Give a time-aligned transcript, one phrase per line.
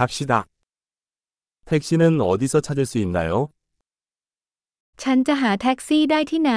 [0.00, 0.45] 갑시다.
[1.65, 3.49] 택시는 어디서 찾을 수 있나요?
[5.01, 6.53] ฉันจะหาแท็กซี่ได้ที่ไหน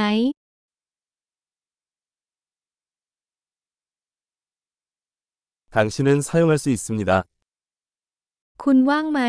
[5.70, 7.10] 당신은 사용할 수 있습니다.
[8.62, 9.20] คุณว่างไหม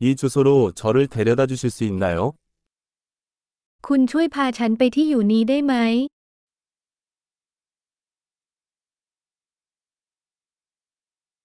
[0.00, 2.34] 이 주소로 저를 데려다 주실 수 있나요?
[3.86, 5.74] คุณช่วยพาฉันไปที่อยู่นี้ได้ไหม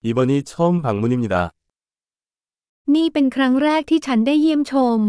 [0.03, 1.53] 이번이 처음 방문입니다.
[2.95, 5.01] นี่เป็นครั้งแรกที่ฉันได้เยี่ยมชม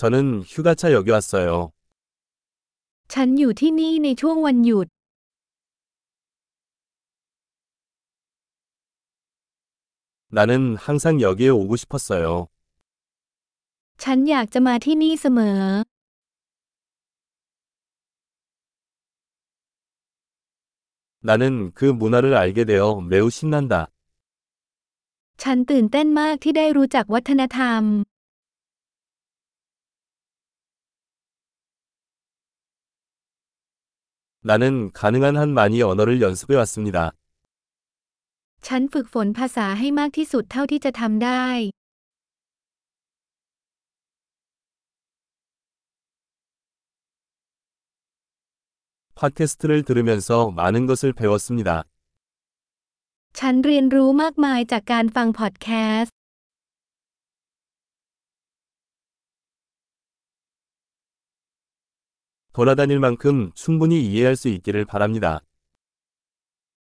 [0.00, 1.72] 저는 휴가차 여기 왔어요.
[3.12, 4.88] ฉันอยู่ที่นี่ในช่วงวันหยุด
[10.36, 12.48] 나는 항상 여기에 오고 싶었어요.
[14.02, 15.60] ฉันอยากจะมาที่นี่เสมอ
[21.26, 23.88] 나는 그 문화를 알게 되어 매우 신난다.
[25.42, 27.82] ฉันตื่นเต้นมากที่ได้รู้จักวัฒนธรรม
[34.44, 37.12] 나는 가능한 한 많이 언어를 연습해 왔습니다.
[38.66, 41.46] ฉันฝึกฝนภาษาให้มากที่สุดเท่าที่จะทำได้
[49.16, 51.84] 팟캐스트를 들으면서 많은 것을 배웠습니다.
[53.38, 55.68] ฉันเรียนรู้มากมายจากการฟังพอดแค
[56.00, 56.16] สต์
[62.52, 65.26] 돌아다닐 만큼 충분히 이해할 수 있기를 바랍니다.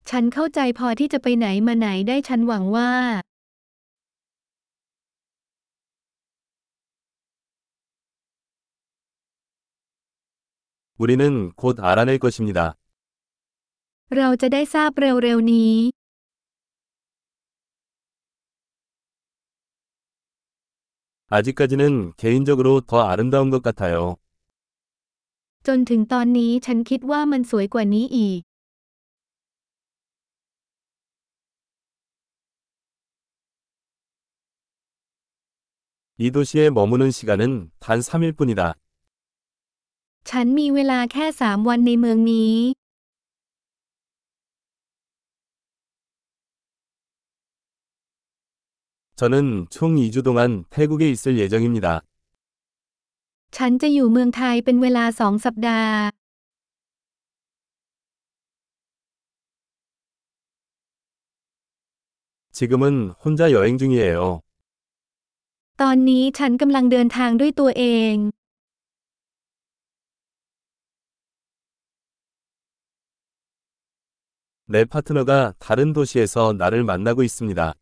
[0.10, 2.92] ฉันเข้าใจพอที่จะไปไหนมาไหนได้ฉันหวังว่า
[11.00, 12.76] 우리는 곧 알아낼 것입니다.
[14.16, 15.74] เราจะได้ทราบเร็วๆนี้
[21.30, 24.18] 아직까지는 개인적으로 더 아름다운 것 같아요.
[25.68, 28.42] จนถึงตอนนี้ฉันคิดว่ามันสวยกว่านี้อีก
[36.18, 38.76] 이 도시에 머무는 시간은 단 3일 뿐이다.
[40.30, 42.56] ฉันมีเวลาแค่สามวันในเมืองนี้
[49.20, 51.88] 저는 총 2주 동안 태국에 있을 예정입니다.
[53.56, 55.96] ฉันจะอยู่เมืองไทยเป็นเวลาสองสัปดาห์
[62.58, 64.42] 지금은 혼자 여행 중이에요.
[65.82, 68.16] ตอนนี้ฉันกำลังเดินทางด้วยตัวเอง
[74.70, 77.74] 내 파트너가 다른 도시에서 나를 만나고 있습니다.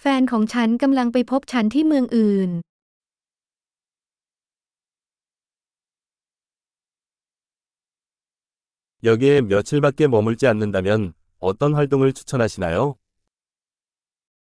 [0.00, 2.50] แฟนของฉันกำลังไปพบฉันที่เมืองอื่น
[9.04, 12.96] 여기에 며칠밖에 머물지 않는다면 어떤 활동을 추천하시나요?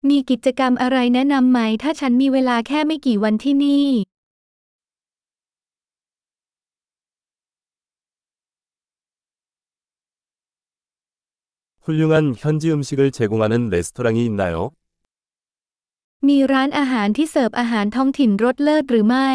[0.08, 3.86] มีกิจกรรมอะไรแนะนำไหมถ้าฉันมีเวลาแค่ไม่กี่วันที่นี่
[11.84, 14.56] 훌륭한 현지 음식을 제공하는 레스토랑이 있나요?
[16.28, 19.30] มีร้านอาหารที่เสิร์ฟอาหารท้องถิ่นรสเลิศหรือไม่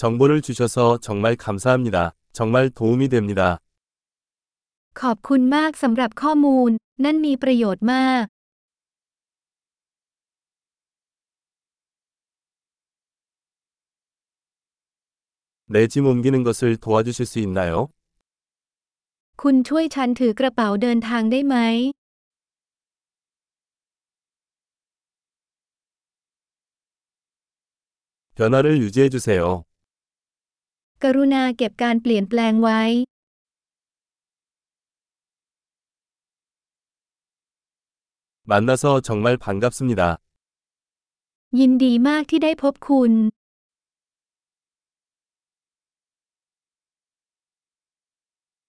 [0.00, 2.14] 정보를 주셔서 정말 감사합니다.
[2.32, 3.58] 정말 도움이 됩니다.
[5.00, 6.70] ขอบคุณมากสำหรับข้อมูล
[7.04, 8.24] นั่นมีประโยชน์มาก
[15.74, 17.88] 내 짐 옮기는 것을 도와주실 수 있나요?
[19.42, 21.56] คุณช่วยฉันถือกระเป๋าเดินทางได้ไหม
[28.36, 29.64] 변화를 유지해 주세요.
[31.04, 32.82] กรุณาเก็บการเปลี่ยนแปลงไว้
[38.50, 40.02] 만나서 정말 반갑습니다.
[41.58, 43.12] ยินดีมากที่ได้พบคุณ